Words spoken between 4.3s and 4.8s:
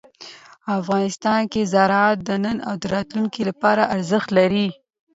لري.